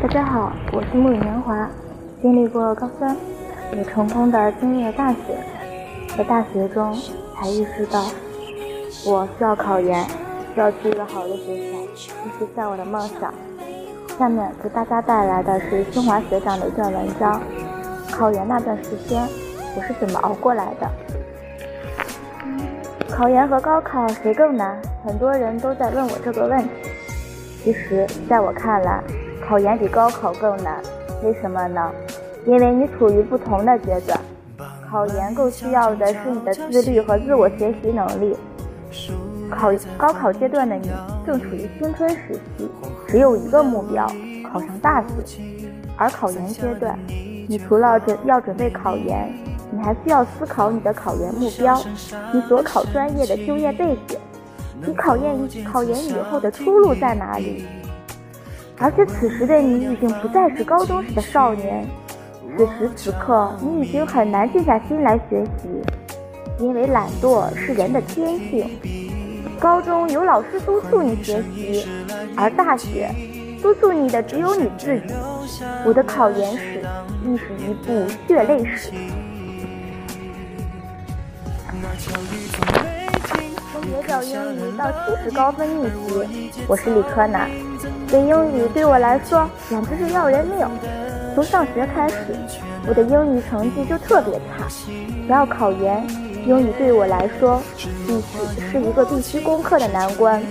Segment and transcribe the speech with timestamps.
[0.00, 1.68] 大家好，我是沐雨年华，
[2.22, 3.16] 经历过高三，
[3.72, 5.36] 也成功的经历了大学，
[6.16, 6.96] 在大学中
[7.34, 8.04] 才意识到，
[9.04, 10.04] 我需要考研，
[10.54, 13.34] 需要去一个好的学校，去实现我的梦想。
[14.16, 17.42] 下面给大家带来的是清华学长的一段文章：
[18.08, 19.20] 考研那段时间，
[19.76, 20.88] 我是怎么熬过来的？
[23.10, 24.80] 考研和高考谁更难？
[25.04, 26.68] 很多人都在问我这个问题。
[27.64, 29.02] 其实，在我看来，
[29.48, 30.78] 考研比高考更难。
[31.24, 31.90] 为什么呢？
[32.44, 34.20] 因为你处于不同的阶段。
[34.90, 38.36] 考研更需要的是你的自律和自我学习能力。
[39.50, 40.90] 考高考阶段的你
[41.26, 42.68] 正处于青春时期，
[43.06, 44.06] 只有一个目标：
[44.52, 45.08] 考上大学。
[45.96, 46.98] 而考研阶段，
[47.48, 49.32] 你除了准要准备考研，
[49.70, 51.74] 你还需要思考你的考研目标，
[52.34, 54.18] 你所考专业的就业背景，
[54.86, 55.34] 你考研
[55.64, 57.64] 考研以后的出路在哪里？
[58.80, 61.84] 而且此时的你已经不再是高中时的少年，
[62.56, 65.68] 此时此刻你已经很难静下心来学习，
[66.60, 68.70] 因为懒惰是人的天性。
[69.58, 71.88] 高中有老师督促你学习，
[72.36, 73.10] 而大学
[73.60, 75.12] 督促你的只有你自己。
[75.84, 76.80] 我的考研史
[77.24, 78.92] 亦是一部血泪史。
[83.72, 87.50] 从学校英语到七十高分逆袭，我是理科男，
[88.08, 90.66] 学英语对我来说简直是要人命。
[91.34, 92.16] 从上学开始，
[92.88, 94.66] 我的英语成绩就特别差。
[94.88, 96.04] 只要考研，
[96.46, 97.60] 英语对我来说
[98.06, 100.42] 必须是一个必须攻克的难关。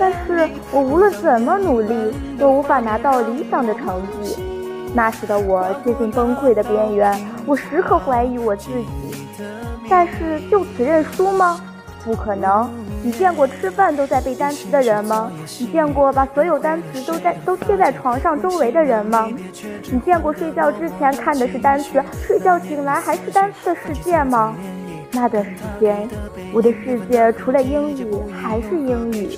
[0.00, 1.94] 但是我无论怎么努力，
[2.38, 4.42] 都无法拿到理想的成绩。
[4.94, 8.86] 那时的我接近崩溃的边缘，我时刻怀疑我自己。
[9.88, 11.60] 但是就此认输吗？
[12.04, 12.68] 不可能！
[13.02, 15.30] 你见过吃饭都在背单词的人吗？
[15.58, 19.28] 你见过把所有单词都在都贴在床上周围的人吗？
[19.90, 24.54] 你见过睡觉之前看的是单词，睡觉醒来还是单词的世界吗？
[25.10, 26.08] 那段时间，
[26.54, 29.36] 我的世界除了英语还是英语，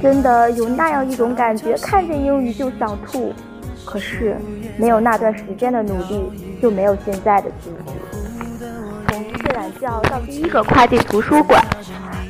[0.00, 3.32] 真的有那样一种感觉，看见英语就想吐。
[3.84, 4.36] 可是，
[4.78, 7.92] 没有那段时间的努力，就没有现在的自己。
[9.08, 11.60] 从睡懒觉到第一个跨境图书馆。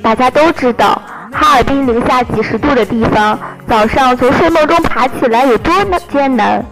[0.03, 1.01] 大家都知道，
[1.33, 5.73] 哈尔滨零下几十度的地方，早上从睡梦中爬起来有多
[6.13, 6.63] 艰难。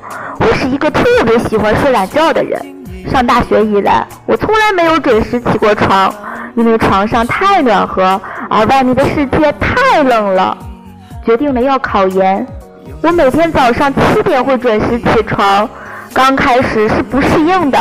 [0.41, 2.61] 我是一个特别喜欢睡懒觉的人。
[3.09, 6.13] 上大学以来，我从来没有准时起过床，
[6.57, 8.21] 因为床上太暖和，
[8.51, 10.57] 而外面的世界太冷了。
[11.25, 12.45] 决定了要考研，
[13.01, 15.69] 我每天早上七点会准时起床。
[16.13, 17.79] 刚开始是不适应的，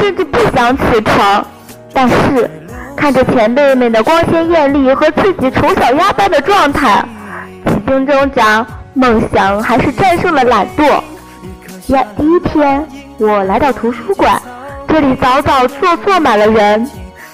[0.00, 1.46] 甚至不想起床。
[1.92, 2.50] 但是，
[2.98, 7.04] 看着前辈们的光鲜艳丽和自己丑小鸭般的状态，
[7.64, 11.00] 几经挣扎，梦想还是战胜了懒惰。
[11.86, 12.84] 第第一天，
[13.18, 14.42] 我来到图书馆，
[14.88, 16.90] 这里早早坐坐满了人。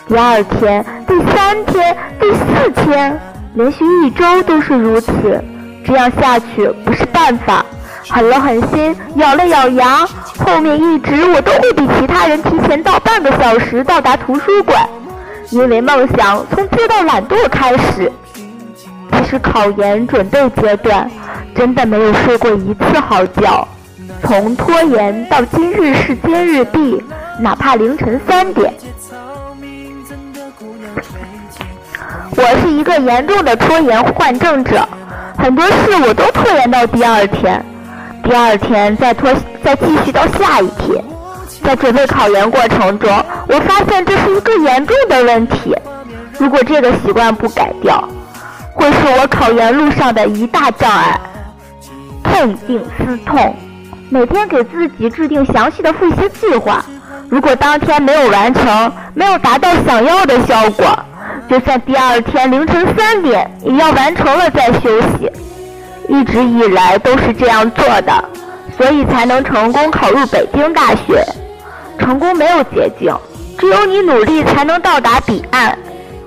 [0.06, 3.18] 第二天、第三天、第四天，
[3.54, 5.42] 连续一周都是如此。
[5.82, 7.64] 这样下去不是办法。
[8.10, 10.06] 狠了狠心，咬了咬牙，
[10.38, 14.86] 后面一直我都会比其他人提前到半个小时到达图书馆，
[15.54, 18.10] 因为梦想从做到懒惰开始。
[19.12, 21.08] 其实考研准备阶段，
[21.54, 23.68] 真的没有睡过一次好觉，
[24.24, 27.00] 从拖延到今日事今日毕，
[27.38, 28.74] 哪怕凌晨三点。
[32.36, 34.86] 我是一个严重的拖延患症者，
[35.38, 37.64] 很多事我都拖延到第二天。
[38.24, 39.32] 第二天再拖，
[39.62, 41.13] 再继续到下一天。
[41.64, 43.10] 在准备考研过程中，
[43.48, 45.74] 我发现这是一个严重的问题。
[46.38, 48.06] 如果这个习惯不改掉，
[48.74, 51.18] 会是我考研路上的一大障碍。
[52.22, 53.56] 痛定思痛，
[54.10, 56.84] 每天给自己制定详细的复习计划。
[57.30, 60.86] 如果当天没有完成，没有达到想要的效果，
[61.48, 65.30] 就算第二天凌晨三点，也要完成了再休息。
[66.08, 68.24] 一直以来都是这样做的，
[68.76, 71.24] 所以才能成功考入北京大学。
[71.98, 73.14] 成功没有捷径，
[73.58, 75.78] 只有你努力才能到达彼岸。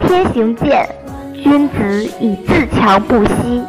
[0.07, 0.87] 天行健，
[1.33, 3.63] 君子以自强不息。